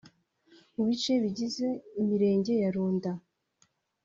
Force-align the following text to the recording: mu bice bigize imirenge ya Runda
mu 0.73 0.81
bice 0.87 1.13
bigize 1.23 1.67
imirenge 2.01 2.53
ya 2.61 2.69
Runda 2.75 3.11